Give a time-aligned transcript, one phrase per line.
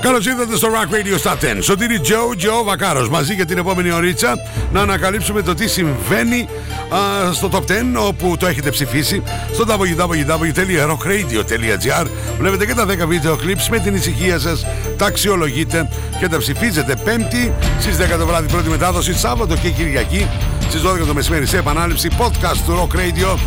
[0.00, 1.36] Καλώς ήρθατε στο Rock Radio Stop 10.
[1.60, 3.08] Σωτήρι Τζο, Τζο Βακάρος.
[3.08, 4.34] Μαζί για την επόμενη ωρίτσα
[4.72, 6.48] να ανακαλύψουμε το τι συμβαίνει
[6.88, 6.98] α,
[7.32, 7.64] στο Top 10
[8.06, 9.22] όπου το έχετε ψηφίσει
[9.52, 12.06] στο www.rockradio.gr.
[12.38, 14.66] Βλέπετε και τα 10 βίντεο clips με την ησυχία σας.
[14.96, 15.88] Τα αξιολογείτε
[16.18, 20.28] και τα ψηφίζετε Πέμπτη στις 10 το βράδυ πρώτη μετάδοση, Σάββατο και Κυριακή
[20.68, 23.38] στις 12 το μεσημέρι σε επανάληψη podcast του Rock Radio.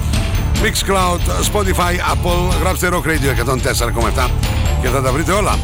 [0.63, 1.19] Mixcloud,
[1.51, 3.29] Spotify, Apple, γράψτε Rock Radio
[4.17, 4.29] 104,7
[4.81, 5.57] και θα τα βρείτε όλα.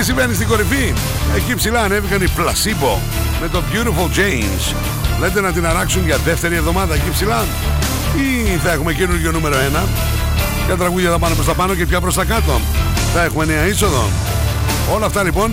[0.00, 0.92] Τι συμβαίνει στην κορυφή;
[1.36, 2.98] Εκεί ψηλά ανέβηκαν οι Placebo
[3.40, 4.74] με το Beautiful James.
[5.20, 7.44] Λέτε να την αράξουν για δεύτερη εβδομάδα εκεί ψηλά;
[8.16, 9.88] Ή θα έχουμε καινούργιο νούμερο 1.
[10.66, 12.60] Ποια τραγούδια θα πάνε προς τα πάνω και ποια προς τα κάτω;
[13.14, 14.08] Θα έχουμε νέα είσοδο;
[14.94, 15.52] Όλα αυτά λοιπόν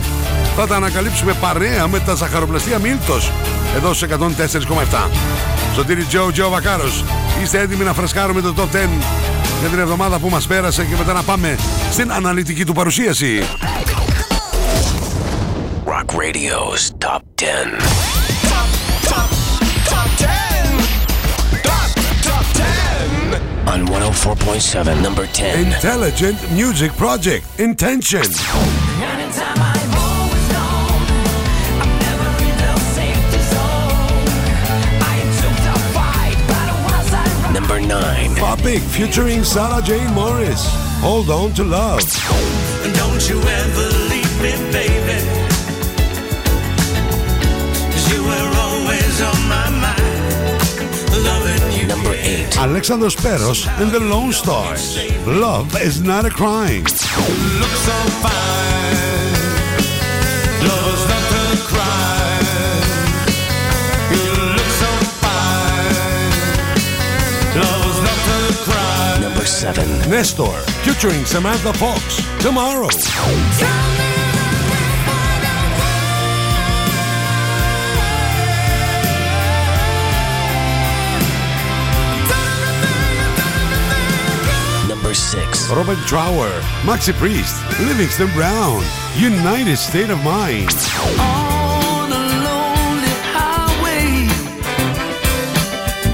[0.56, 3.32] θα τα ανακαλύψουμε παρέα με τα ζαχαροπλαστεία Μίλτος
[3.76, 5.10] εδώ στους 104,7.
[5.76, 7.04] Σωτήρι Τζο Τζο Βακάρος.
[7.44, 8.90] Είστε έτοιμοι να φρεσκάρουμε το Top 10
[9.60, 11.58] για την εβδομάδα που μας πέρασε και μετά να πάμε
[11.92, 13.44] στην αναλυτική του παρουσίαση.
[15.98, 17.72] Rock Radio's Top 10.
[17.72, 18.70] Top,
[19.02, 19.30] top,
[19.90, 20.30] top 10.
[21.64, 21.90] Top,
[22.22, 23.68] top 10.
[23.68, 25.66] On 104.7, number 10.
[25.66, 28.20] Intelligent Music Project Intention.
[28.22, 31.02] Anytime I'm always known,
[31.82, 34.30] I'm never in the safety zone.
[35.02, 38.36] I took the fight, but once I run, Number 9.
[38.36, 40.64] Topic featuring Sarah Jane Morris.
[41.02, 42.02] Hold on to love.
[42.94, 45.37] Don't you ever leave me, baby.
[52.56, 54.98] Alexander Speros and the Lone Stars.
[55.28, 56.86] Love is not a crime.
[69.22, 69.88] Number seven.
[70.10, 70.52] Nestor,
[70.84, 72.90] featuring Samantha Fox, tomorrow.
[85.28, 85.70] 6.
[85.72, 86.50] Robert Trower.
[86.88, 87.62] Maxi Priest.
[87.82, 88.82] Livingston Brown.
[89.18, 90.72] United State of Mind.
[91.20, 94.30] on a lonely highway.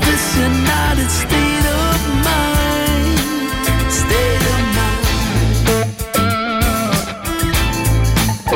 [0.01, 3.19] This United State of mind,
[3.93, 4.61] state of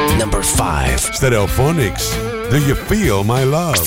[0.10, 0.18] mind.
[0.18, 1.00] Number 5.
[1.00, 2.16] Stereophonics.
[2.50, 3.78] Do you feel my love?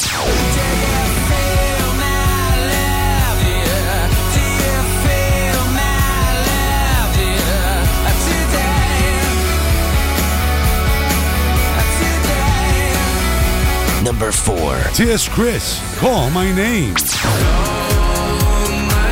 [14.20, 14.76] Number 4.
[14.92, 15.28] T.S.
[15.30, 15.80] Chris.
[15.98, 16.92] Call my name.
[16.92, 16.98] My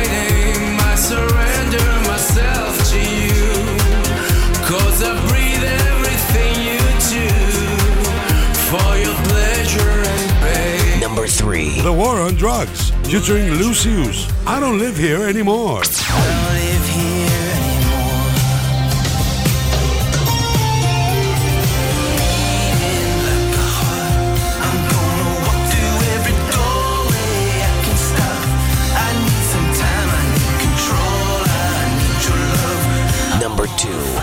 [0.05, 3.53] name, I surrender myself to you.
[4.67, 6.77] 'Cause I breathe everything you
[7.09, 7.27] do.
[8.69, 10.99] For your pleasure and pain.
[10.99, 11.81] Number 3.
[11.81, 12.91] The War on Drugs.
[13.05, 14.27] Featuring Lucius.
[14.45, 15.81] I don't live here anymore.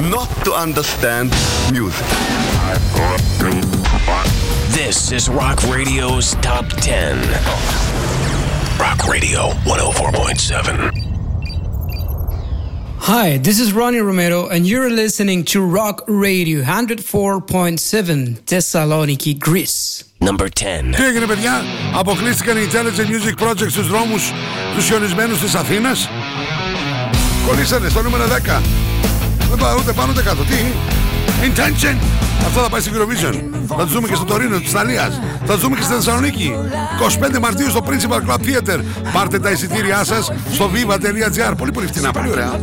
[0.00, 1.30] Not to understand
[1.72, 2.06] music.
[4.70, 7.18] This is Rock Radio's Top 10.
[8.78, 10.90] Rock Radio 104.7.
[12.98, 20.04] Hi, this is Ronnie Romero, and you're listening to Rock Radio 104.7 Thessaloniki, Greece.
[20.20, 20.94] Number 10.
[20.96, 21.62] Τι έγινε παιδιά,
[21.94, 24.32] αποκλείστηκαν οι Intelligent Music Project στους δρόμους
[24.74, 26.08] τους χιονισμένους της Αθήνας.
[27.46, 28.62] Κολλήσανε στο νούμερο 10.
[29.49, 30.43] Δεν πάω ούτε πάνω ούτε κάτω.
[30.43, 30.55] Τι,
[31.41, 31.95] Intention.
[32.45, 33.33] Αυτό θα πάει στην Eurovision.
[33.67, 35.19] Θα τους δούμε και στο Τωρίνο της Ιταλίας.
[35.45, 36.51] Θα τους δούμε και στη Θεσσαλονίκη.
[37.35, 38.79] 25 Μαρτίου στο Principal Club Theater.
[39.13, 41.53] Πάρτε τα εισιτήριά σας στο viva.gr.
[41.57, 42.59] Πολύ πολύ φτηνά, πολύ ωραία.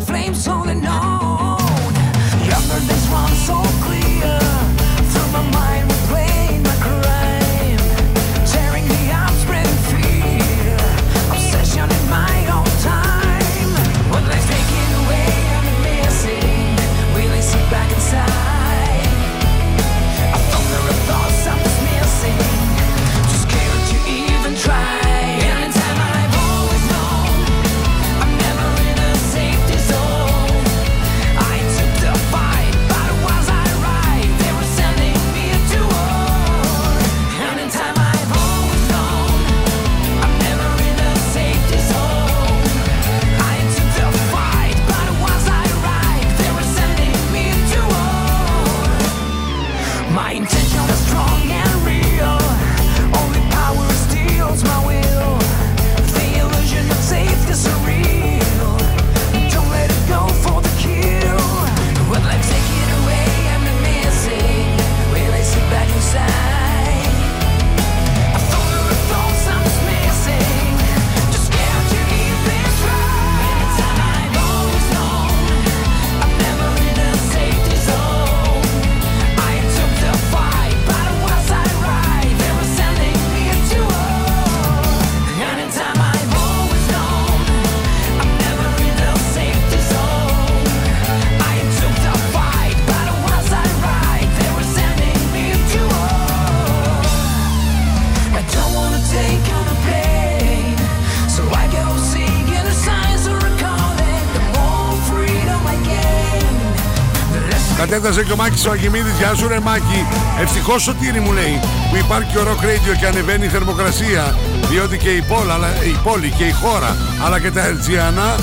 [107.96, 109.16] Less Κατέφτασε και ο Μάκης ο Αγιμίδης.
[109.19, 110.06] Γεια σου ρε Μάκη.
[110.40, 111.60] Ευτυχώς σωτήρι μου λέει
[111.90, 114.37] που υπάρχει ο Rock Radio και ανεβαίνει η θερμοκρασία.
[114.70, 118.34] Διότι και η πόλη, αλλά, η πόλη και η χώρα αλλά και τα Ερτζιανά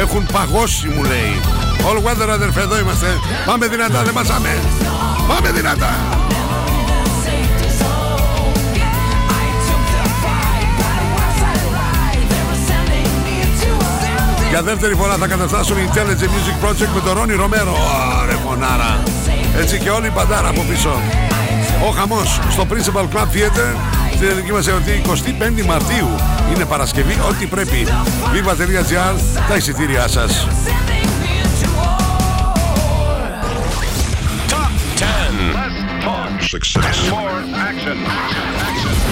[0.00, 1.40] έχουν παγώσει μου λέει.
[1.88, 3.06] All weather αδερφέ εδώ είμαστε.
[3.46, 4.58] Πάμε δυνατά δεν μασάμε.
[5.28, 5.90] Πάμε δυνατά.
[7.24, 8.66] safety zone.
[9.42, 12.24] I took the fight, but was I right?
[12.32, 14.48] They were sending me to war.
[14.48, 17.76] Για δεύτερη φορά θα καταστάσουν η Intelligent Music Project με τον Ρόνι Ρομέρο.
[18.22, 19.02] Ωραία φωνάρα.
[19.58, 21.00] Έτσι και όλη η παντάρα από πίσω.
[21.88, 23.76] Ο χαμός στο Principal Club Theater
[24.14, 25.02] στην ελληνική μας εορτή
[25.60, 26.08] 25 Μαρτίου.
[26.54, 27.86] Είναι Παρασκευή, ό,τι πρέπει.
[28.32, 29.14] Viva.gr,
[29.48, 30.46] τα εισιτήριά σας.
[30.46, 32.00] Sending me to war.
[34.52, 35.62] Top 10.
[36.52, 36.98] Success.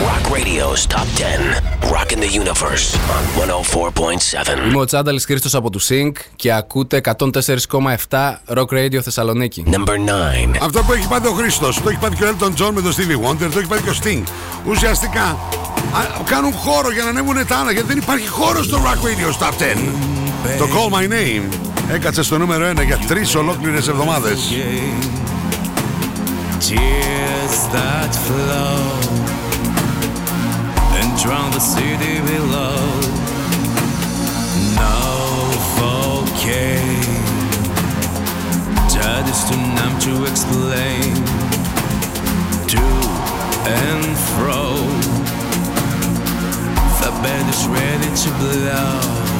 [0.08, 1.60] Rock Radio's Top 10.
[1.94, 2.86] Rockin' the Universe
[3.16, 4.68] on 104.7.
[4.68, 9.64] Είμαι ο Τσάνταλης Χρήστος από του Sync και ακούτε 104,7 Rock Radio Θεσσαλονίκη.
[9.66, 9.94] Number
[10.54, 10.56] 9.
[10.62, 12.92] Αυτό που έχει πάθει ο Χρήστος, το έχει πάθει και ο Elton John με τον
[12.92, 14.22] Stevie Wonder, το έχει πάθει και ο Sting.
[14.66, 15.36] Ουσιαστικά α,
[16.24, 19.52] κάνουν χώρο για να ανέβουν τα άλλα, γιατί δεν υπάρχει χώρος στο Rock Radio Top
[19.52, 20.58] 10.
[20.58, 21.54] Το Call My Name
[21.92, 24.38] έκατσε στο νούμερο 1 για τρεις ολόκληρες εβδομάδες.
[26.68, 29.39] Tears that flow
[31.00, 32.76] and drown the city below.
[34.76, 34.96] No
[35.78, 37.20] volcano
[39.20, 41.14] that is too numb to explain.
[42.72, 42.84] To
[43.68, 44.64] and fro,
[47.00, 49.30] the bed is ready to blow.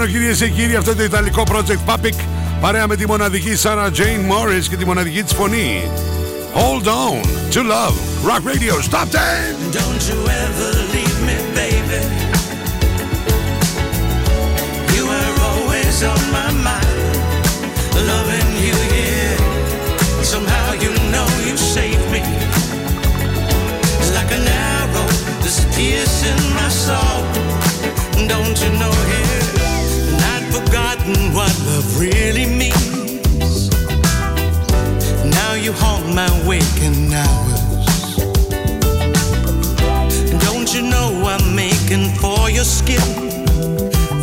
[0.00, 2.14] πάνω κυρίες και κύριοι αυτό το ιταλικό project Papic
[2.60, 5.90] παρέα με τη μοναδική Sarah Jane Morris και τη μοναδική της φωνή.
[6.54, 7.20] Hold on
[7.54, 7.96] to love.
[8.28, 9.20] Rock Radio Top 10.
[9.78, 12.02] Don't you ever leave me, baby.
[14.94, 17.16] You were always on my mind,
[18.10, 19.36] loving you, yeah.
[20.32, 22.22] Somehow you know you saved me.
[24.00, 25.08] It's like an arrow
[25.42, 27.39] that's piercing my soul.
[31.81, 33.69] Love really means.
[35.25, 38.15] Now you haunt my waking hours.
[40.45, 43.01] Don't you know I'm making for your skin?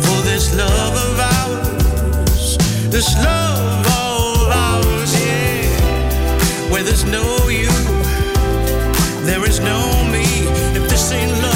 [0.03, 2.57] For this love of ours,
[2.89, 6.71] this love of ours, yeah.
[6.71, 7.71] Where there's no you,
[9.25, 9.79] there is no
[10.11, 10.25] me.
[10.77, 11.48] If this ain't love,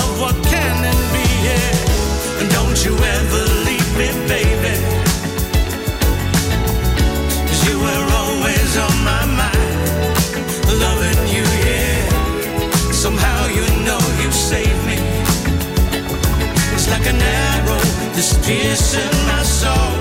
[18.13, 19.93] that's piercing my soul.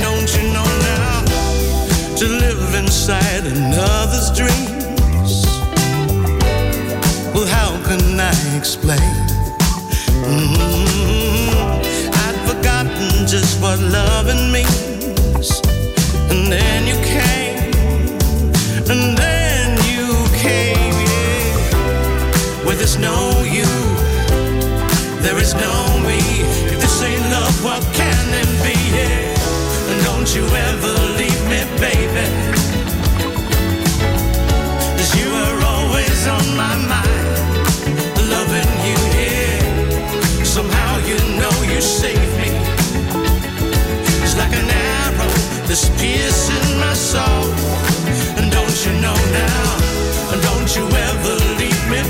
[0.00, 1.24] Don't you know now
[2.16, 5.44] to live inside another's dreams?
[7.34, 9.12] Well, how can I explain?
[10.24, 11.82] Mhm.
[12.24, 15.48] I'd forgotten just what loving means,
[16.30, 17.58] and then you came,
[18.92, 20.08] and then you
[20.44, 23.16] came, yeah where there's no
[23.56, 23.66] you,
[25.22, 25.74] there is no
[26.06, 26.18] me.
[26.72, 28.76] If this ain't love, what can it be?
[28.98, 30.04] Yeah.
[30.04, 32.26] Don't you ever leave me, baby.
[34.96, 37.34] 'Cause you are always on my mind,
[38.34, 40.44] loving you, yeah.
[40.56, 42.50] Somehow you know you saved me.
[44.24, 45.32] It's like an arrow
[45.68, 47.46] that's piercing my soul.
[48.38, 49.70] And don't you know now?
[50.48, 52.00] Don't you ever leave me,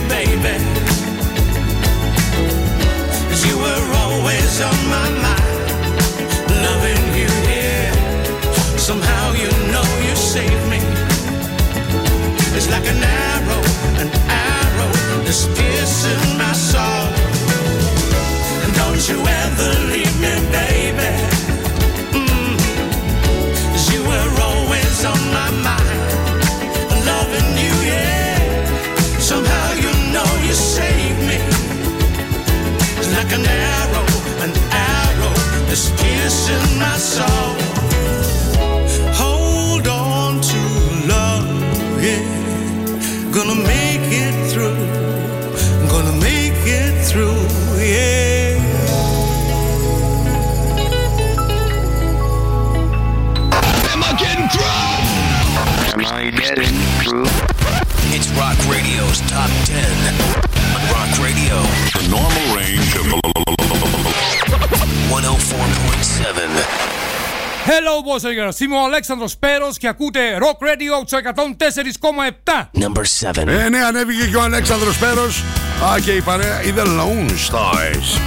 [68.52, 72.68] Hello boys and girls, είμαι ο Αλέξανδρος Πέρος και ακούτε Rock Radio στο 104,7.
[72.80, 73.46] Number 7.
[73.46, 75.44] Ε, ναι, ανέβηκε και ο Αλέξανδρος Πέρος.
[75.84, 78.20] Α, και η παρέα, η The Lone Stars.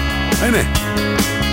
[0.45, 0.65] Ε, ναι.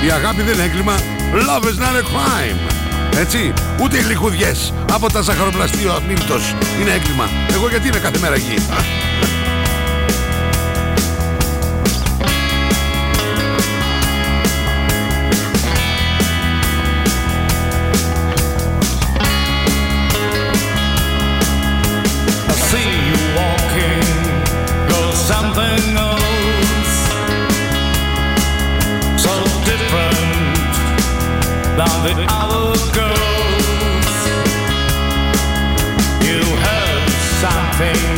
[0.07, 0.95] Η αγάπη δεν είναι έγκλημα.
[1.33, 2.73] Love is not a crime.
[3.19, 3.53] Έτσι,
[3.83, 7.29] ούτε οι λιχουδιές από τα ζαχαροπλαστείο αμύμπτος είναι έγκλημα.
[7.53, 8.55] Εγώ γιατί είμαι κάθε μέρα εκεί;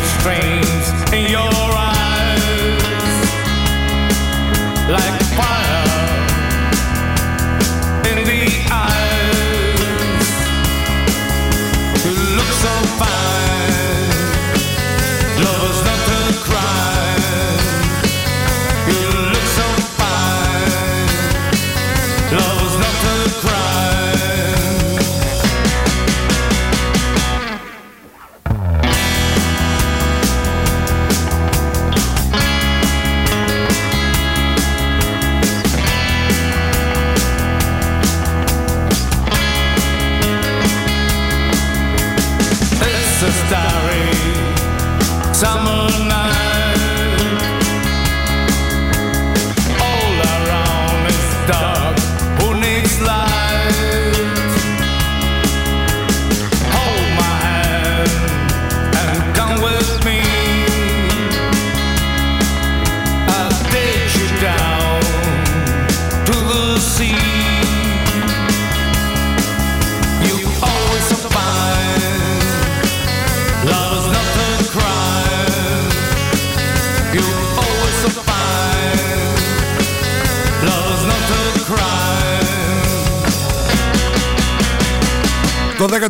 [0.02, 2.42] strange in your eyes,
[4.88, 5.83] like fire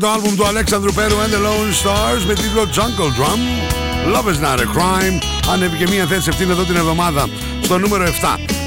[0.04, 3.40] δέκατο άλμπουμ του Αλέξανδρου Πέρου and the Lone Stars με τίτλο Jungle Drum.
[4.14, 5.22] Love is not a crime.
[5.52, 7.28] Ανέβηκε μία θέση αυτήν εδώ την εβδομάδα
[7.62, 8.08] στο νούμερο 7.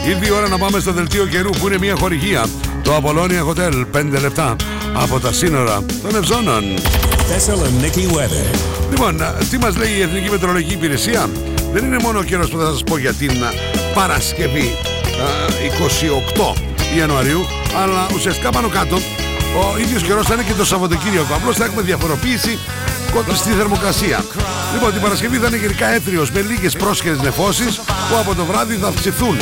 [0.08, 2.46] Ήρθε η ώρα να πάμε στο δελτίο καιρού που είναι μία χορηγία.
[2.82, 4.56] Το Apollonia Hotel 5 λεπτά
[4.94, 6.64] από τα σύνορα των Ευζώνων.
[7.30, 8.56] Thessaloniki weather.
[8.90, 11.30] Λοιπόν, τι μας λέει η Εθνική Μετρολογική Υπηρεσία;
[11.74, 13.50] Δεν είναι μόνο ο καιρός που θα σας πω για την α,
[13.94, 14.76] Παρασκευή
[15.22, 16.54] α, 28
[16.98, 17.46] Ιανουαρίου,
[17.84, 18.98] αλλά ουσιαστικά πάνω κάτω
[19.56, 21.34] ο ίδιος καιρός θα είναι και το Σαββατοκύριακο.
[21.34, 22.60] Απλώς θα έχουμε διαφοροποίηση
[23.14, 24.26] κοντά στη θερμοκρασία.
[24.74, 28.76] Λοιπόν, την Παρασκευή θα είναι γενικά έθριος με λίγες πρόσχερες νεφώσεις που από το βράδυ
[28.76, 29.38] θα αυξηθούν.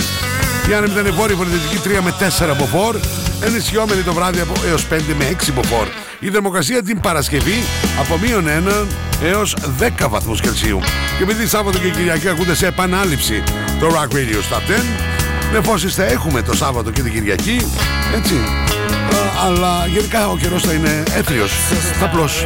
[0.69, 2.95] Η άνεμη ήταν βόρεια βορειοδυτική 3 με 4 μποφόρ,
[3.41, 5.87] ενισχυόμενη το βράδυ από έως 5 με 6 μποφόρ.
[6.19, 7.63] Η θερμοκρασία την Παρασκευή
[7.99, 8.85] από μείον 1
[9.23, 10.79] έως 10 βαθμούς Κελσίου.
[11.17, 13.43] Και επειδή Σάββατο και Κυριακή ακούτε σε επανάληψη
[13.79, 14.81] το Rock Radio Stop 10,
[15.51, 17.71] νεφώσεις θα έχουμε το Σάββατο και την Κυριακή,
[18.15, 18.64] έτσι.
[19.35, 21.51] Α, αλλά γενικά ο καιρός θα είναι έθριος,
[22.03, 22.45] απλώς.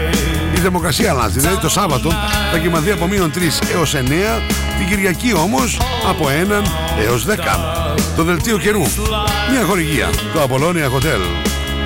[0.56, 2.10] Η θερμοκρασία αλλάζει, δηλαδή το Σάββατο
[2.52, 4.42] θα κοιμαθεί από μείον 3 έως 9,
[4.78, 6.64] την Κυριακή όμως από 1
[7.08, 7.36] έως 10.
[8.16, 8.82] Το δελτίο καιρού,
[9.52, 11.22] μια χορηγία, το Apollonia Hotel.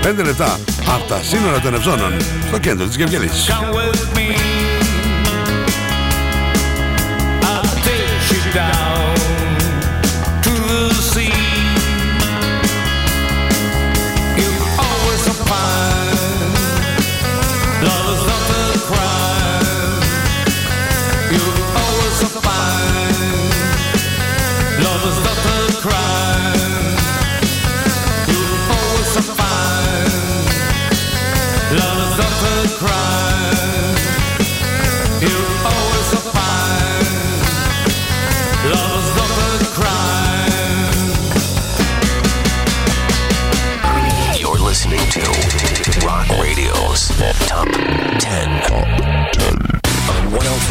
[0.03, 2.13] 5 λεπτά από τα σύνορα των Ευζώνων,
[2.47, 3.49] στο κέντρο της Γευγελής.
[3.49, 4.27] Come with me.
[7.41, 8.82] I'll take you down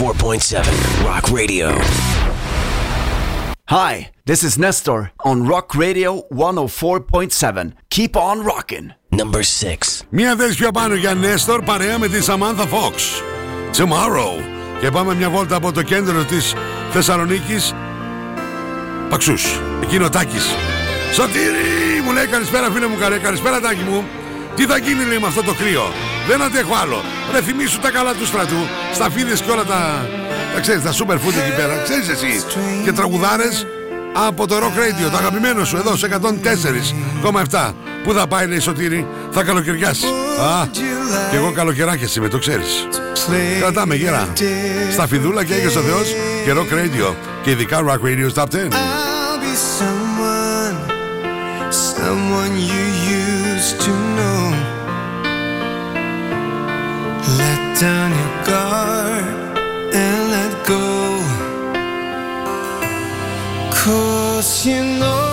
[0.03, 1.69] 104.7 Rock Radio.
[3.69, 7.73] Hi, this is Nestor on Rock Radio 104.7.
[7.89, 8.95] Keep on rocking.
[9.11, 10.03] Number 6.
[10.09, 13.23] Μία θέση πιο πάνω για Νέστορ παρέα με τη Samantha Fox.
[13.77, 14.43] Tomorrow.
[14.81, 16.55] Και πάμε μια βόλτα από το κέντρο της
[16.91, 17.75] Θεσσαλονίκης.
[19.09, 19.61] Παξούς.
[19.83, 20.47] Εκείνο ο Τάκης.
[21.13, 22.01] Σωτήρι!
[22.05, 23.19] Μου λέει καλησπέρα φίλε μου καλέ.
[23.19, 24.05] Καλησπέρα Τάκη μου.
[24.57, 25.93] Τι θα γίνει λέει με αυτό το κρύο;
[26.29, 27.03] Δεν αντέχω άλλο.
[27.33, 28.61] Ρε θυμίσου τα καλά του στρατού.
[28.95, 30.09] Σταφίδες και όλα τα...
[30.55, 31.75] Τα ξέρεις, τα super food εκεί πέρα.
[31.83, 32.45] Ξέρεις εσύ.
[32.85, 33.67] Και τραγουδάρες
[34.27, 36.09] από το Rock Radio, το αγαπημένο σου εδώ σε
[37.51, 37.73] 104,7.
[38.05, 40.07] Πού θα πάει λέει Σωτήρη, θα καλοκαιριάσει.
[40.41, 40.67] Α,
[41.31, 42.89] και εγώ καλοκαιράκια είμαι, το ξέρεις.
[43.61, 44.29] Κρατάμε γέρα.
[44.93, 47.15] Στα φιδούλα και έγες ο Θεός και Rock Radio.
[47.43, 48.47] Και ειδικά Rock Radio Top 10.
[48.47, 50.77] I'll be someone,
[51.71, 52.85] someone you
[53.21, 54.12] used to
[57.83, 59.25] down your guard
[59.93, 60.87] and let go.
[63.75, 65.32] Cause you know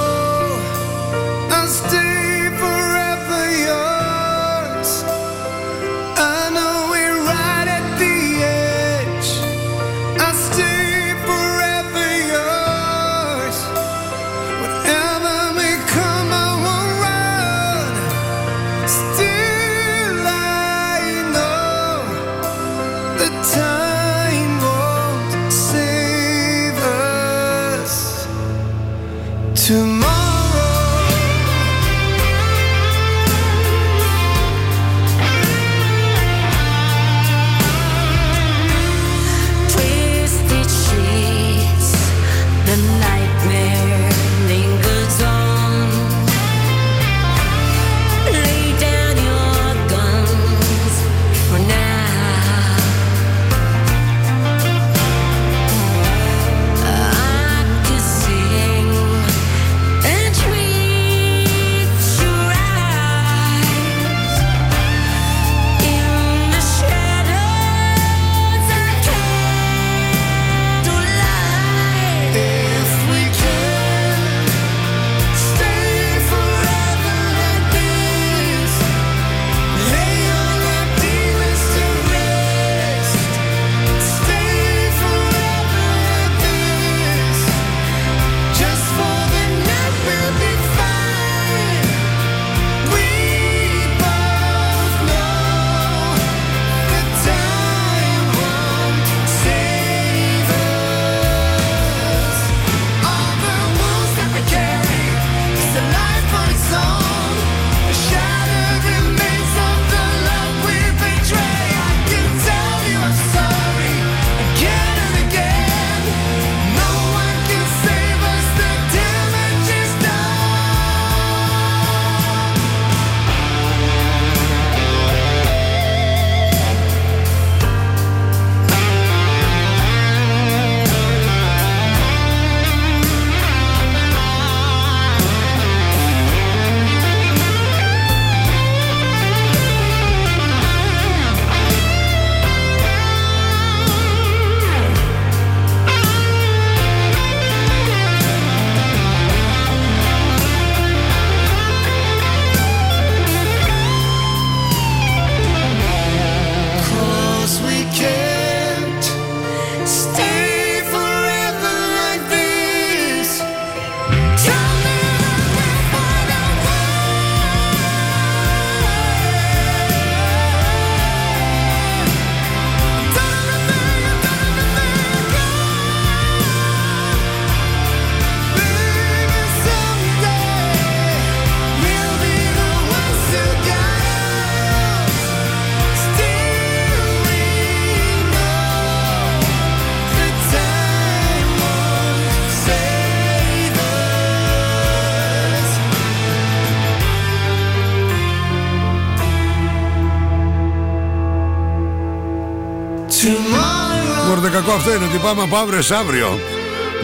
[204.91, 206.39] αυτό είναι ότι πάμε από αύριο σε αύριο.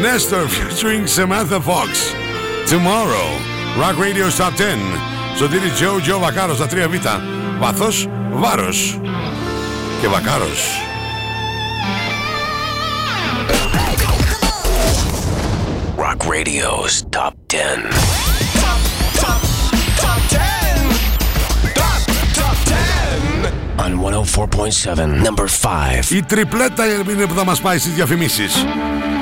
[0.01, 1.89] Nestor featuring Samantha Fox.
[2.69, 3.29] Tomorrow.
[3.81, 4.99] Rock Radio Top 10.
[5.37, 7.19] Σωτήρι Τζο, Τζο Βακάρος στα 3Β.
[7.59, 8.99] Βάθος, βάρος.
[10.01, 10.81] Και Βακάρος.
[15.97, 17.94] Rock Radio's Top 10.
[24.04, 26.10] 104.7, number 5.
[26.10, 28.64] Η τριπλέτα είναι που θα μας πάει στις διαφημίσεις.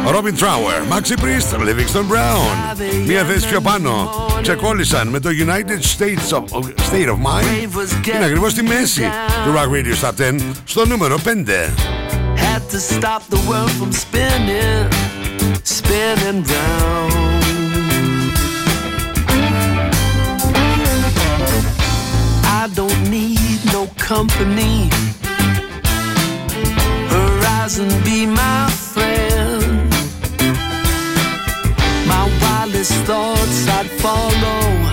[0.06, 2.76] Robin Trower, Maxi Priest, Livingston Brown.
[3.06, 4.10] Μία θέση πιο πάνω.
[4.42, 8.14] Ξεκόλλησαν με το United States of, State of Mind.
[8.14, 9.10] Είναι ακριβώς στη μέση
[9.44, 11.28] του Rock Radio Top 10 στο νούμερο 5.
[12.36, 14.88] Had to stop the world from spinning,
[15.64, 17.31] spinning round.
[23.71, 24.89] No company.
[27.09, 29.89] Horizon be my friend.
[32.07, 34.92] My wildest thoughts I'd follow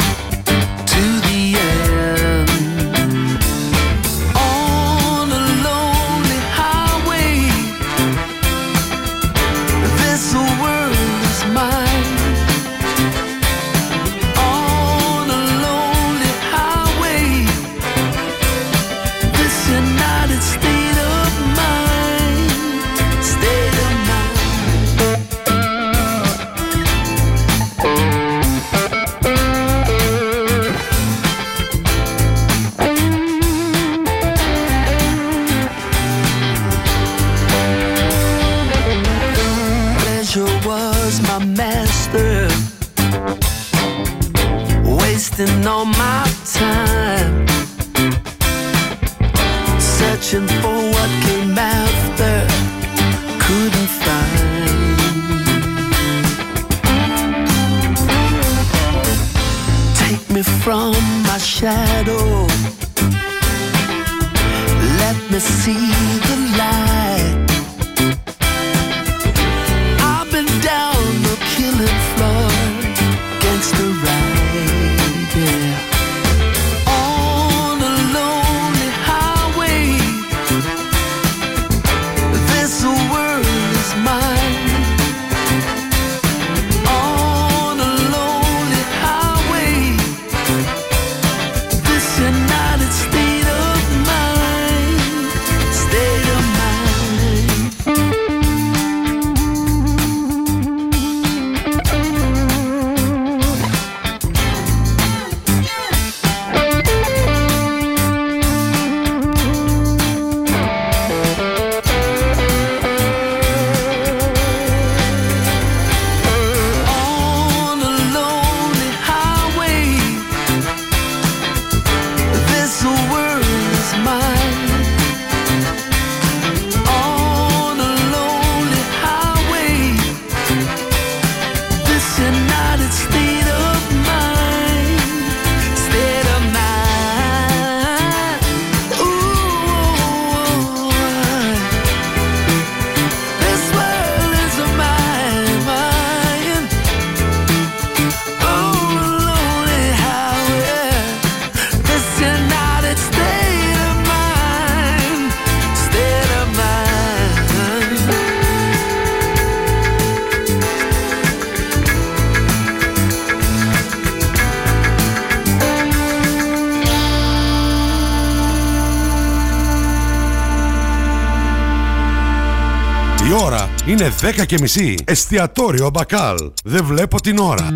[174.01, 174.95] είναι 10 και μισή.
[175.05, 176.37] Εστιατόριο Μπακάλ.
[176.65, 177.69] Δεν βλέπω την ώρα.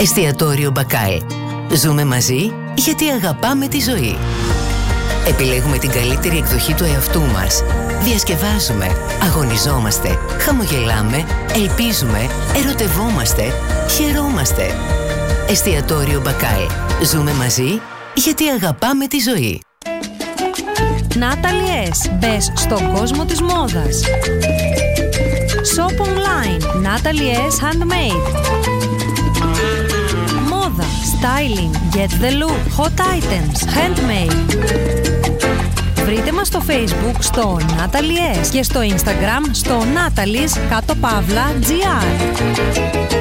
[0.00, 1.22] Εστιατόριο Μπακάλ.
[1.74, 4.16] Ζούμε μαζί γιατί αγαπάμε τη ζωή.
[5.28, 7.62] Επιλέγουμε την καλύτερη εκδοχή του εαυτού μας.
[8.02, 8.86] Διασκευάζουμε,
[9.22, 12.28] αγωνιζόμαστε, χαμογελάμε, ελπίζουμε,
[12.64, 13.42] ερωτευόμαστε,
[13.90, 14.66] χαιρόμαστε.
[15.48, 16.66] Εστιατόριο Μπακάλ.
[17.04, 17.80] Ζούμε μαζί
[18.14, 19.60] γιατί αγαπάμε τη ζωή.
[21.14, 22.10] Natalie S.
[22.18, 24.00] Μπες στον κόσμο της μόδας.
[25.64, 26.60] Shop online.
[26.82, 27.58] Natalie S.
[27.60, 28.22] Handmade.
[30.48, 30.84] Μόδα.
[31.12, 31.72] Styling.
[31.96, 32.62] Get the look.
[32.78, 33.58] Hot items.
[33.76, 34.34] Handmade.
[36.04, 38.48] Βρείτε μας στο facebook στο Natalie S.
[38.50, 43.11] και στο instagram στο Natalie's κάτω παύλα gr.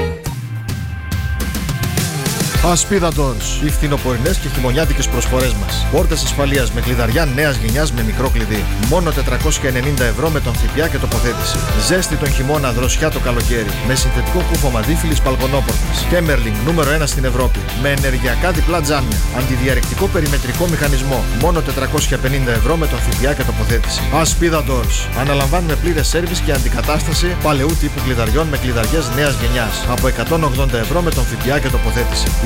[2.66, 3.66] Ασπίδα Doors.
[3.66, 5.86] Οι φθινοπορεινές και χειμωνιάτικες προσφορές μας.
[5.92, 8.66] Πόρτες ασφαλείας με κλειδαριά νέας γενιάς με μικρό κλειδί.
[8.90, 11.58] Μόνο 490 ευρώ με τον ΦΠΑ και τοποθέτηση.
[11.88, 13.72] Ζέστη τον χειμώνα, δροσιά το καλοκαίρι.
[13.88, 16.06] Με συνθετικό κούφο μαντίφυλλης παλκονόπορτας.
[16.10, 17.60] Κέμερλινγκ νούμερο 1 στην Ευρώπη.
[17.82, 19.18] Με ενεργειακά διπλά τζάμια.
[19.38, 21.24] Αντιδιαρρεκτικό περιμετρικό μηχανισμό.
[21.42, 24.02] Μόνο 450 ευρώ με τον ΦΠΑ και τοποθέτηση.
[24.20, 24.96] Ασπίδα Doors.
[25.20, 29.86] Αναλαμβάνουμε πλήρες σέρβις και αντικατάσταση παλαιού τύπου κλειδαριών με κλειδαριές νέας γενιάς.
[29.90, 32.28] Από 180 ευρώ με τον ΦΠΑ και τοποθέτηση.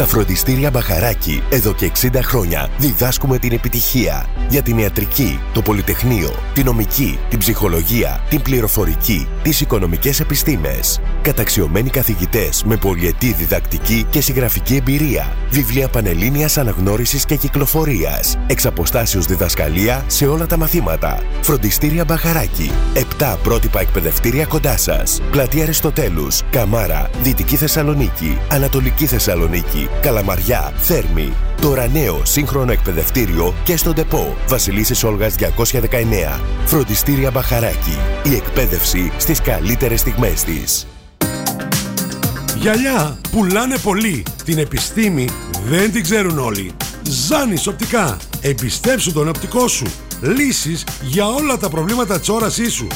[0.00, 6.34] Στα φροντιστήρια Μπαχαράκι, εδώ και 60 χρόνια, διδάσκουμε την επιτυχία για την ιατρική, το πολυτεχνείο,
[6.54, 11.00] την νομική, την ψυχολογία, την πληροφορική, τις οικονομικές επιστήμες.
[11.22, 15.36] Καταξιωμένοι καθηγητές με πολυετή διδακτική και συγγραφική εμπειρία.
[15.50, 18.38] Βιβλία πανελλήνιας αναγνώρισης και κυκλοφορίας.
[18.46, 21.22] Εξ αποστάσεως διδασκαλία σε όλα τα μαθήματα.
[21.40, 22.70] Φροντιστήρια Μπαχαράκι.
[23.18, 25.20] 7 πρότυπα εκπαιδευτήρια κοντά σας.
[25.30, 31.32] Πλατεία Αριστοτέλους, Καμάρα, Δυτική Θεσσαλονίκη, Ανατολική Θεσσαλονίκη, Καλαμαριά, Θέρμη.
[31.60, 34.36] Τώρα νέο σύγχρονο εκπαιδευτήριο και στον ΤΕΠΟ.
[34.48, 36.40] Βασιλίσσης Όλγας 219.
[36.64, 37.98] Φροντιστήρια Μπαχαράκι.
[38.24, 40.86] Η εκπαίδευση στις καλύτερες στιγμές της.
[42.56, 44.22] Γυαλιά πουλάνε πολύ.
[44.44, 45.28] Την επιστήμη
[45.68, 46.72] δεν την ξέρουν όλοι.
[47.02, 48.16] Ζάνης οπτικά.
[48.40, 49.86] Εμπιστέψου τον οπτικό σου.
[50.20, 52.86] Λύσεις για όλα τα προβλήματα της όρασής σου.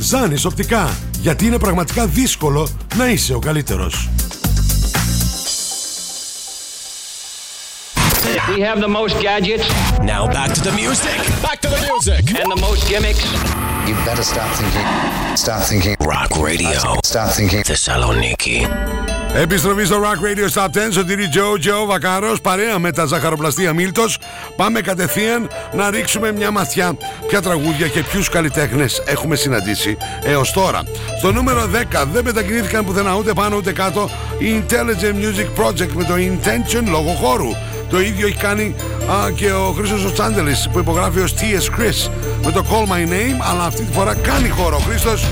[0.00, 0.96] Ζάνης οπτικά.
[1.20, 4.08] Γιατί είναι πραγματικά δύσκολο να είσαι ο καλύτερος.
[8.48, 9.66] We have the most gadgets.
[10.12, 11.18] Now back to the music.
[11.46, 12.22] Back to the music.
[12.40, 13.69] And the most gimmicks.
[13.86, 14.86] You better start thinking.
[15.36, 15.96] Start thinking.
[16.00, 17.00] Rock Radio.
[17.02, 17.60] Start thinking.
[17.64, 18.66] Θεσσαλονίκη.
[19.34, 24.18] Επιστροφή στο Rock Radio Stop 10, σωτήρι Τζο, Τζο Βακάρος, παρέα με τα ζαχαροπλαστεία Μίλτος.
[24.56, 26.96] Πάμε κατευθείαν να ρίξουμε μια ματιά
[27.28, 30.82] ποια τραγούδια και ποιους καλλιτέχνες έχουμε συναντήσει έως τώρα.
[31.18, 36.04] Στο νούμερο 10 δεν μετακινήθηκαν πουθενά ούτε πάνω ούτε κάτω η Intelligent Music Project με
[36.04, 37.50] το Intention λόγω χώρου.
[37.90, 38.74] Το ίδιο έχει κάνει
[39.10, 41.78] α, και ο Χρήστος ο Τσάντελης που υπογράφει ως T.S.
[41.78, 42.10] Chris
[42.44, 45.26] με το Call My Name αλλά αυτή τη φορά κάνει χώρο ο Χρήστος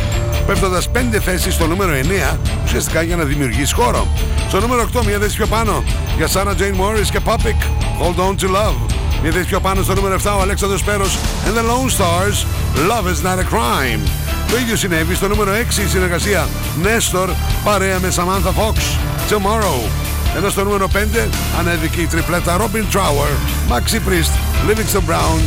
[0.47, 1.93] πέφτοντας 5 θέσεις στο νούμερο
[2.33, 4.07] 9 ουσιαστικά για να δημιουργήσει χώρο.
[4.49, 5.85] Στο νούμερο 8 μια θέση πιο πάνω
[6.17, 7.63] για Sarah Jane Morris και Pupic
[8.01, 8.93] Hold On To Love.
[9.23, 12.37] Μια θέση πιο πάνω στο νούμερο 7 ο Αλέξανδρος Πέρος and the Lone Stars
[12.91, 14.09] Love Is Not A Crime.
[14.51, 16.49] Το ίδιο συνέβη στο νούμερο 6 η συνεργασία
[16.83, 17.29] Nestor
[17.65, 18.77] παρέα με Samantha Fox
[19.31, 20.08] Tomorrow.
[20.37, 20.97] Ενώ στο νούμερο 5
[21.59, 23.33] ανέβηκε η τριπλέτα Robin Trower,
[23.73, 24.33] Maxi Priest,
[24.71, 25.41] Livingston Brown,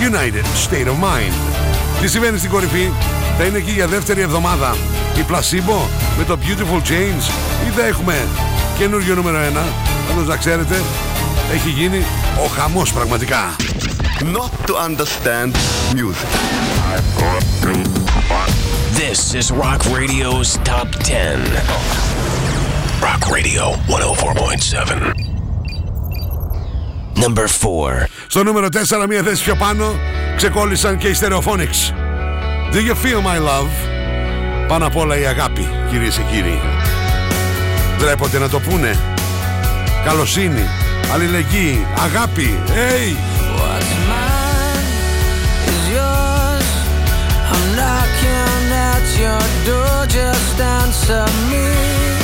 [0.00, 1.32] United State of Mind.
[2.00, 2.90] Τι συμβαίνει στην κορυφή,
[3.38, 4.76] θα είναι εκεί για δεύτερη εβδομάδα.
[5.16, 7.30] Η Placebo με το Beautiful James
[7.66, 8.26] ή θα έχουμε
[8.78, 9.42] καινούριο νούμερο 1.
[10.08, 10.80] Πάντως να ξέρετε,
[11.54, 12.04] έχει γίνει
[12.44, 13.56] ο χαμός πραγματικά.
[14.20, 15.52] Not to understand
[15.94, 16.30] music.
[18.96, 22.63] This is Rock Radio's Top 10.
[23.04, 25.12] Rock Radio 104.7.
[27.16, 28.06] Number 4.
[28.26, 29.84] Στο νούμερο 4, μία θέση πιο πάνω,
[30.36, 31.92] ξεκόλλησαν και οι Stereophonics.
[32.72, 33.70] Do you feel my love?
[34.68, 36.60] Πάνω απ' όλα η αγάπη, κυρίες και κύριοι.
[37.98, 38.98] Ντρέπονται να το πούνε.
[40.04, 40.68] Καλοσύνη,
[41.12, 42.58] αλληλεγγύη, αγάπη.
[42.66, 43.16] Hey!
[43.58, 44.88] What's mine
[45.72, 46.68] is yours.
[47.52, 50.06] I'm knocking at your door.
[50.06, 52.23] Just answer me.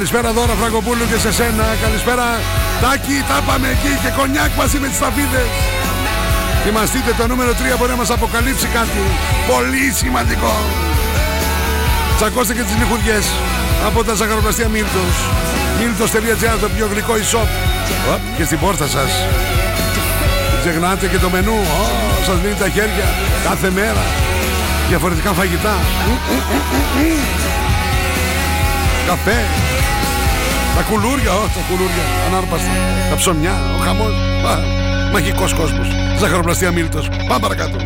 [0.00, 1.66] Καλησπέρα δώρα Φραγκοπούλου και σε σένα.
[1.84, 2.26] Καλησπέρα
[2.82, 5.50] Τάκη, τα πάμε εκεί και κονιάκ μαζί με τις ταφίδες.
[6.64, 9.02] Θυμαστείτε το νούμερο 3 μπορεί να μας αποκαλύψει κάτι
[9.50, 10.54] πολύ σημαντικό.
[12.16, 13.24] Τσακώστε και τις λιχουδιές
[13.88, 15.14] από τα ζαχαροπλαστεία Μίλτος.
[15.80, 17.50] Μίλτος.gr το πιο γλυκό e-shop.
[18.12, 19.10] Οπ, Και στην πόρτα σας.
[20.50, 21.58] Μην Ξεχνάτε και το μενού.
[21.80, 21.84] Ω,
[22.26, 23.06] σας λύνει τα χέρια
[23.48, 24.04] κάθε μέρα.
[24.88, 25.74] Διαφορετικά φαγητά.
[26.06, 27.22] Μμ, μμ, μμ, μμ, μμ.
[29.08, 29.38] Καφέ.
[30.76, 32.04] Τα κουλούρια, ω, τα κουλούρια.
[32.26, 32.70] Ανάρπαστα.
[33.10, 34.14] Τα ψωμιά, ο χαμός.
[34.50, 34.52] Α,
[35.12, 35.86] μαγικός κόσμος.
[36.18, 37.08] Ζαχαροπλαστεία Μίλτος.
[37.28, 37.76] Πάμε παρακάτω.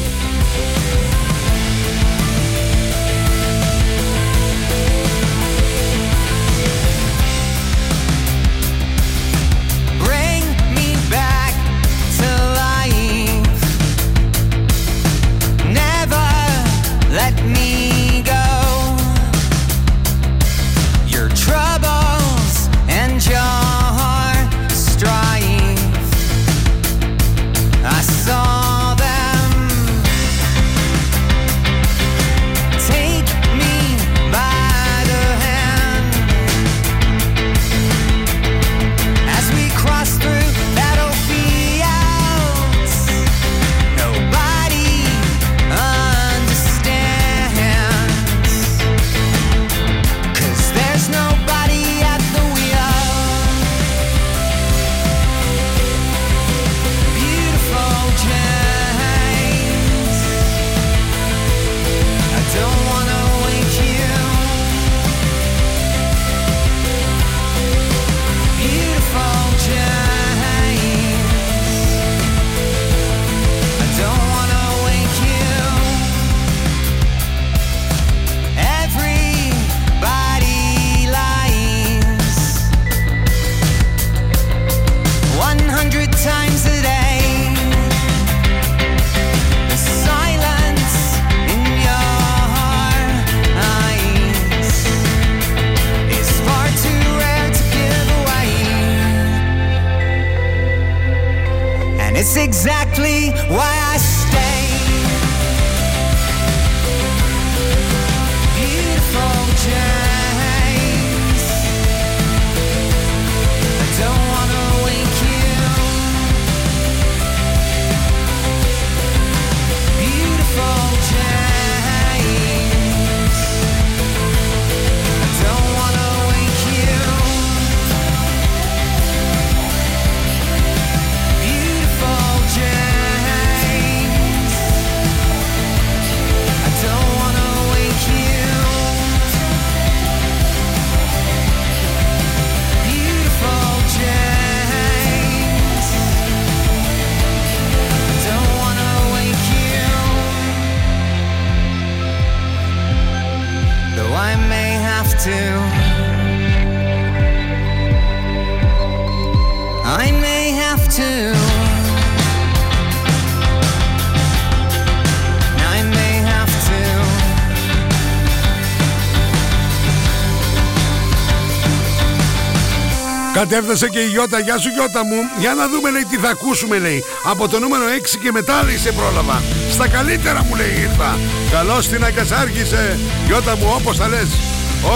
[173.41, 174.39] Κατέφτασε και η Γιώτα.
[174.41, 175.19] Γεια σου Γιώτα μου.
[175.39, 177.05] Για να δούμε λέει τι θα ακούσουμε λέει.
[177.33, 179.43] Από το νούμερο 6 και μετά λέει σε πρόλαβα.
[179.71, 181.19] Στα καλύτερα μου λέει ήρθα.
[181.51, 182.99] Καλώς την αγκασάρχησε.
[183.27, 184.29] Γιώτα μου όπως θα λες.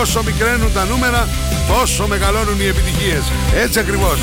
[0.00, 1.28] Όσο μικραίνουν τα νούμερα
[1.68, 3.24] τόσο μεγαλώνουν οι επιτυχίες.
[3.54, 4.18] Έτσι ακριβώς.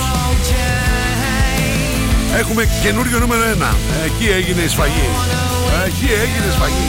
[2.39, 3.76] Έχουμε καινούριο νούμερο 1.
[4.05, 5.09] Εκεί έγινε η σφαγή.
[5.86, 6.88] Εκεί έγινε η σφαγή.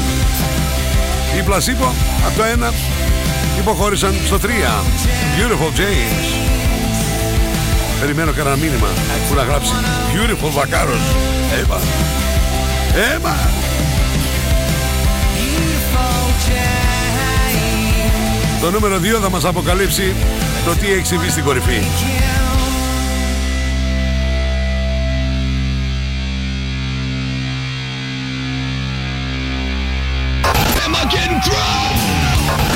[1.39, 1.93] Η Πλασίμπο
[2.27, 2.73] από το 1
[3.59, 4.49] υποχώρησαν στο 3.
[5.37, 6.38] Beautiful James.
[8.01, 8.89] Περιμένω κανένα μήνυμα
[9.29, 9.73] που να γράψει
[10.13, 11.01] Beautiful Βακάρος
[11.63, 11.81] Έμα
[13.15, 13.37] Έμα
[18.61, 20.15] Το νούμερο 2 θα μας αποκαλύψει
[20.65, 21.81] το τι έχει συμβεί στην κορυφή.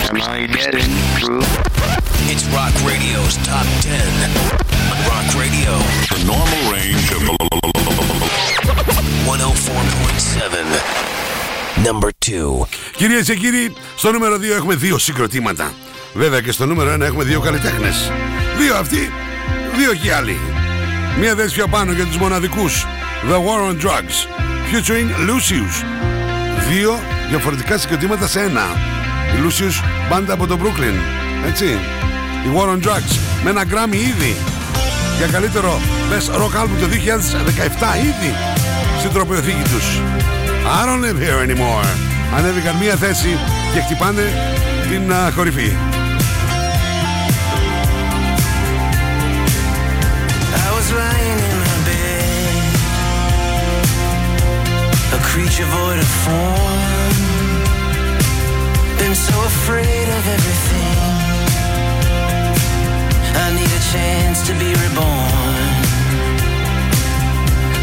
[0.09, 1.45] Am I getting through?
[2.33, 4.72] It's Rock Radio's Top 10.
[4.91, 5.73] On Rock Radio,
[6.13, 7.21] the normal range of
[9.27, 10.81] 104.7.
[11.87, 12.67] Number 2.
[12.97, 15.73] Κυρίες και κύριοι, στο νούμερο 2 έχουμε δύο συγκροτήματα.
[16.15, 18.11] Βέβαια και στο νούμερο 1 έχουμε δύο καλλιτέχνες.
[18.59, 19.13] Δύο αυτοί,
[19.77, 20.39] δύο και άλλοι.
[21.19, 22.87] Μία θέση πιο πάνω για τους μοναδικούς.
[23.31, 24.27] The War on Drugs.
[24.73, 25.85] Featuring Lucius.
[26.69, 28.67] Δύο διαφορετικά συγκροτήματα σε ένα.
[29.37, 30.97] Η Lucius μπάντα από το Brooklyn.
[31.47, 31.65] Έτσι.
[32.45, 33.19] Η War on Drugs.
[33.45, 34.37] Με ένα γκράμι ήδη.
[35.17, 38.35] Για καλύτερο Best Rock Album το 2017 ήδη.
[38.99, 40.01] Στην τροπιοθήκη τους.
[40.65, 41.87] I don't live here anymore.
[42.37, 43.39] Ανέβηκαν μία θέση
[43.75, 44.23] και χτυπάνε
[44.91, 45.77] την α, κορυφή.
[50.67, 52.63] I was lying in my bed,
[55.17, 57.17] a creature void of form.
[58.99, 61.12] Been so afraid of everything.
[63.59, 65.71] Need a chance to be reborn.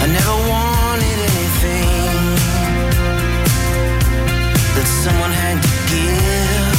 [0.03, 2.11] I never wanted anything
[4.75, 6.77] that someone had to give.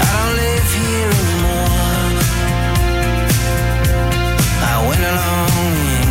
[0.00, 2.10] I don't live here anymore.
[4.72, 6.09] I went along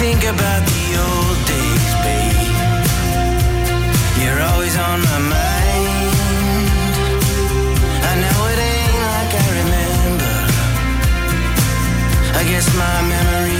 [0.00, 2.40] think about the old days, babe.
[4.22, 6.14] You're always on my mind.
[8.10, 10.36] I know it ain't like I remember.
[12.40, 13.59] I guess my memories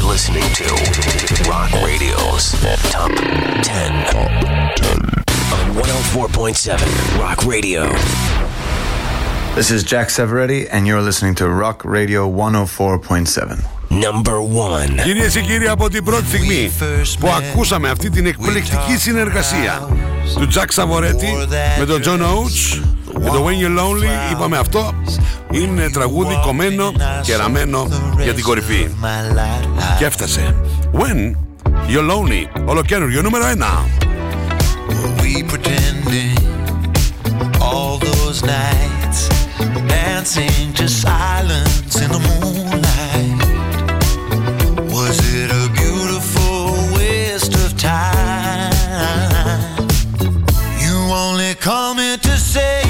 [0.00, 0.64] listening to
[1.50, 2.52] Rock Radio's
[2.90, 3.92] Top 10
[5.52, 7.82] on 104.7 Rock Radio.
[9.54, 13.64] This is Jack Severetti, and you're listening to Rock Radio 104.7.
[13.90, 15.02] Number one.
[15.02, 16.72] Κυρίε και κύριοι, από την πρώτη στιγμή
[17.20, 19.88] που ακούσαμε αυτή την εκπληκτική συνεργασία
[20.34, 21.46] του Jack Savoretti
[21.78, 22.80] με τον John Oates
[23.23, 24.93] και το When You're Lonely, είπαμε αυτό
[25.51, 26.91] είναι τραγούδι κομμένο
[27.21, 27.87] και ραμμένο
[28.23, 28.87] για την κορυφή.
[29.97, 30.55] Και έφτασε.
[30.93, 31.35] When
[31.87, 33.51] You're Lonely, ολοκένουργιο νούμερο 1.
[35.21, 36.37] we pretending
[37.67, 39.19] all those nights
[39.95, 43.39] dancing to silence in the moonlight
[44.95, 46.59] was it a beautiful
[46.97, 48.71] waste of time
[50.83, 52.80] you only call me to say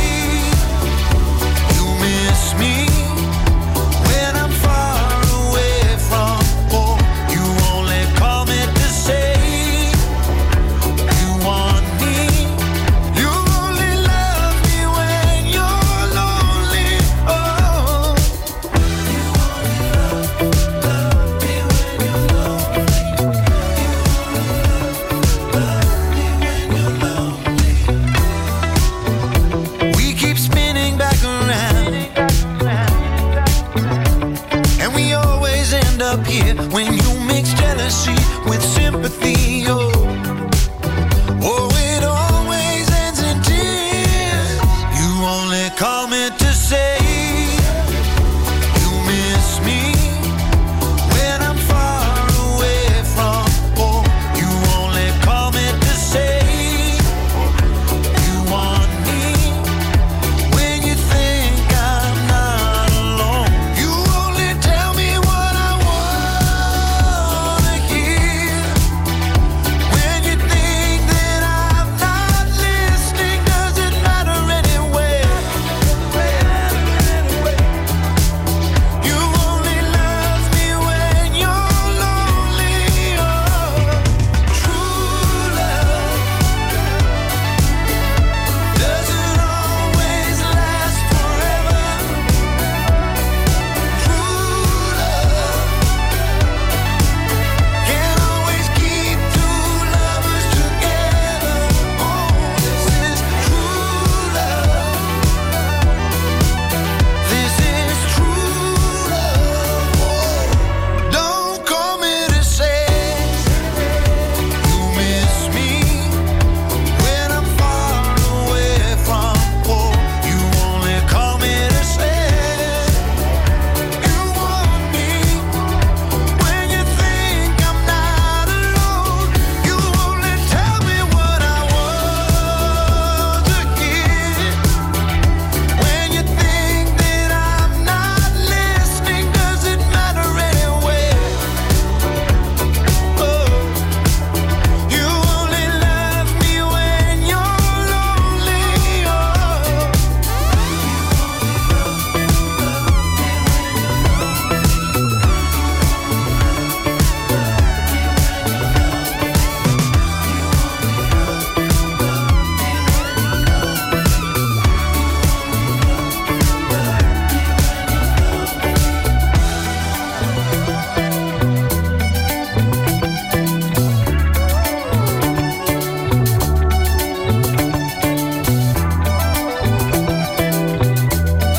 [37.91, 39.65] sympathy.
[39.67, 39.67] Oh.
[39.67, 39.90] Oh,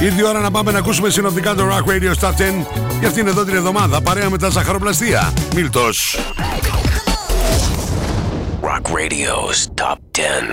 [0.02, 2.32] Ήρθε η ώρα να πάμε να ακούσουμε συνοπτικά το Rock Radio Top 10
[2.98, 5.32] για αυτήν εδώ την εβδομάδα παρέα με τα ζαχαροπλαστεία.
[5.54, 6.18] Μίλτος.
[8.62, 10.52] Rock Radio's Top 10.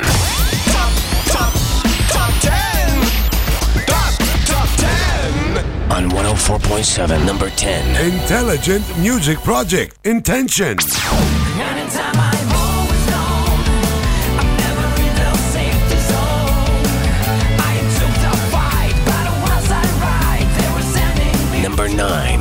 [5.96, 7.84] On 104.7, number 10.
[8.14, 9.90] Intelligent Music Project.
[10.04, 10.76] Intention.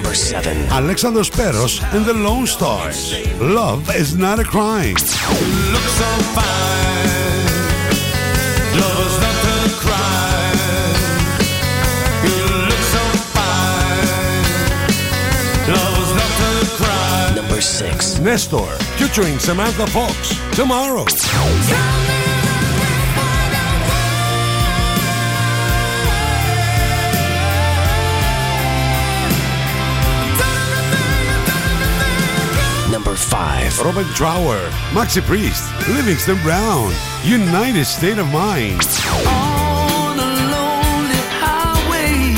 [0.00, 0.56] Number 7.
[0.70, 3.12] Alexander Speros and the Lone Stars.
[3.38, 4.96] Love is not a crime.
[17.36, 18.20] Number 6.
[18.20, 20.34] Nestor, featuring Samantha Fox.
[20.56, 21.04] Tomorrow.
[33.20, 33.78] Number five.
[33.80, 36.92] Robert Trower, Maxi Priest, Livingston Brown,
[37.22, 38.80] United State of Mind.
[39.26, 42.34] On a lonely highway.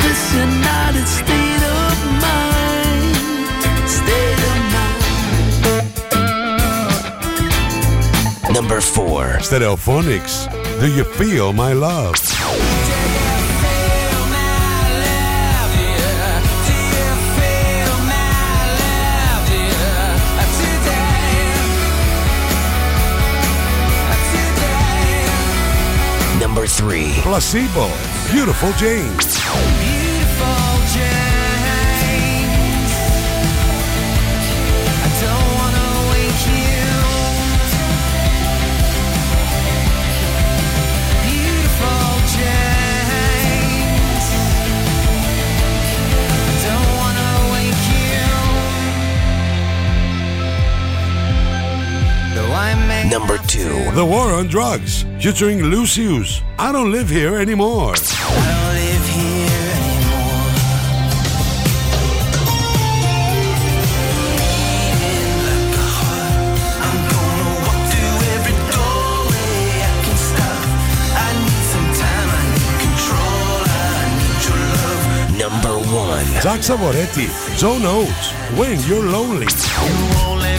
[0.00, 3.16] This United State of mind.
[3.86, 4.58] State of
[8.44, 8.54] mind.
[8.54, 9.40] Number four.
[9.40, 10.48] Stereophonics,
[10.80, 12.16] Do You Feel My Love?
[26.76, 27.12] Three.
[27.22, 27.88] Placebo,
[28.30, 29.95] Beautiful James.
[53.10, 53.90] Number two.
[53.92, 56.42] The War on Drugs, featuring Lucius.
[56.58, 57.94] I don't live here anymore.
[75.38, 76.24] Number one.
[76.42, 79.46] Zach Savoretti, Joe Notes, When You're Lonely.
[80.26, 80.58] only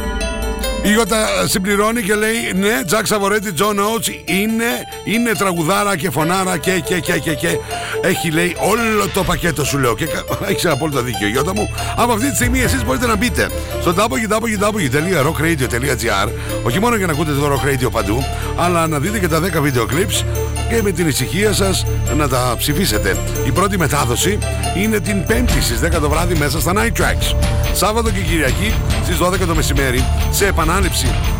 [0.83, 4.65] Η Ιώτα συμπληρώνει και λέει ναι, Τζακ Σαβορέτη, Τζον Oates είναι,
[5.03, 7.57] είναι τραγουδάρα και φωνάρα και, και, και, και, και.
[8.01, 10.07] Έχει λέει όλο το πακέτο σου λέω και
[10.49, 11.69] έχεις απόλυτο δίκιο Ιώτα μου.
[11.95, 13.49] Από αυτή τη στιγμή εσείς μπορείτε να μπείτε
[13.81, 16.29] στο www.rockradio.gr
[16.63, 18.23] όχι μόνο για να ακούτε το Rock Radio παντού
[18.57, 20.23] αλλά να δείτε και τα 10 βίντεο clips
[20.69, 23.17] και με την ησυχία σας να τα ψηφίσετε.
[23.45, 24.37] Η πρώτη μετάδοση
[24.77, 27.35] είναι την 5η στις 10 το βράδυ μέσα στα Night Tracks.
[27.73, 28.73] Σάββατο και Κυριακή
[29.03, 30.70] στις 12 το μεσημέρι σε επανάληψη.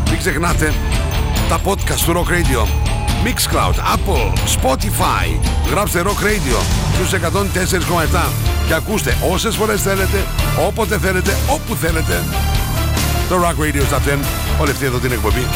[0.09, 0.73] Μην ξεχνάτε
[1.49, 2.67] τα podcast του Rock Radio.
[3.25, 5.39] Mixcloud, Apple, Spotify.
[5.69, 6.63] Γράψτε Rock Radio
[6.93, 8.31] στους 104,7
[8.67, 10.25] και ακούστε όσες φορές θέλετε,
[10.67, 12.23] όποτε θέλετε, όπου θέλετε.
[13.29, 14.17] Το Rock Radio Top 10,
[14.59, 15.47] όλη αυτή εδώ την εκπομπή.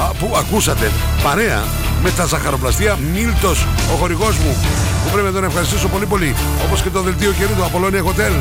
[0.00, 0.90] Α, που ακούσατε.
[1.22, 1.62] Παρέα
[2.02, 4.56] με τα ζαχαροπλαστεία Μίλτος, ο χορηγός μου
[5.04, 6.34] που πρέπει να τον ευχαριστήσω πολύ πολύ
[6.64, 8.32] όπως και το δελτίο καιρού του Apollonia Hotel.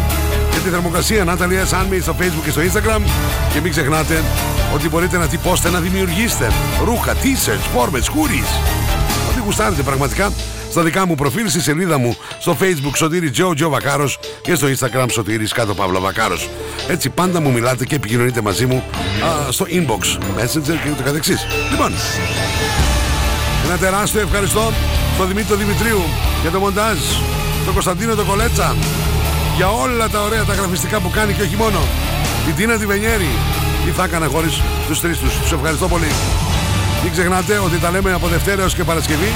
[0.52, 3.02] Και τη θερμοκρασία Natalia Sunme στο facebook και στο instagram.
[3.54, 4.24] Και μην ξεχνάτε
[4.74, 6.52] ότι μπορείτε να τυπώσετε, να δημιουργήσετε
[6.86, 8.78] ρούχα, t-shirts, φόρμες, hoodies
[9.30, 10.32] ό,τι γουστάρετε πραγματικά
[10.70, 14.68] στα δικά μου προφίλ, στη σελίδα μου στο facebook Σωτήρη Τζο Τζο Βακάρος και στο
[14.68, 16.50] instagram Σωτήρης κάτω Παύλα Βακάρος.
[16.88, 18.84] Έτσι πάντα μου μιλάτε και επικοινωνείτε μαζί μου
[19.48, 21.46] α, στο inbox, messenger και ούτω καθεξής.
[21.72, 21.92] Λοιπόν
[23.66, 24.72] ένα τεράστιο ευχαριστώ
[25.16, 26.02] στον Δημήτρη Δημητρίου
[26.42, 26.98] για το μοντάζ,
[27.66, 28.76] τον Κωνσταντίνο τον Κολέτσα
[29.58, 31.80] για όλα τα ωραία τα γραφιστικά που κάνει και όχι μόνο.
[32.46, 33.30] Την Τίνα τη Βενιέρη.
[33.86, 35.34] Τι θα έκανα χωρίς τους τρεις τους.
[35.42, 36.12] Τους ευχαριστώ πολύ.
[37.04, 39.34] Μην ξεχνάτε ότι τα λέμε από Δευτέρα έως και Παρασκευή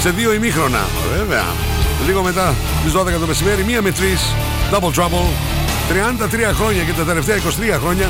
[0.00, 0.86] σε δύο ημίχρονα.
[1.16, 1.44] Βέβαια.
[2.06, 2.54] Λίγο μετά
[2.84, 4.20] τις 12 το μεσημέρι, μία με τρεις.
[4.72, 5.26] Double Trouble.
[5.88, 8.08] 33 χρόνια και τα τελευταία 23 χρόνια.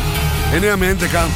[0.73, 1.29] 9 με 11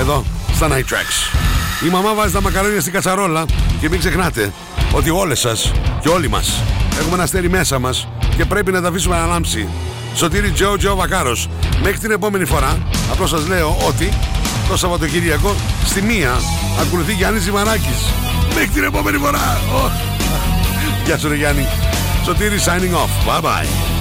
[0.00, 0.24] εδώ
[0.54, 1.41] στα Night Tracks.
[1.86, 3.44] Η μαμά βάζει τα μακαρόνια στην κατσαρόλα
[3.80, 4.52] και μην ξεχνάτε
[4.92, 6.62] ότι όλες σας και όλοι μας
[6.98, 9.68] έχουμε ένα αστέρι μέσα μας και πρέπει να τα αφήσουμε να λάμψει.
[10.14, 11.48] Σωτήρι Τζο Τζο Βακάρος.
[11.82, 12.78] Μέχρι την επόμενη φορά,
[13.12, 14.08] απλώς σας λέω ότι
[14.68, 15.54] το Σαββατοκύριακο
[15.84, 16.32] στη μία
[16.80, 18.12] ακολουθεί Γιάννης Ζημαράκης.
[18.54, 19.60] Μέχρι την επόμενη φορά.
[19.74, 19.90] Ω,
[21.04, 21.66] Γεια σου ρε Γιάννη.
[22.24, 23.40] Σωτήρη signing off.
[23.40, 23.91] Bye bye.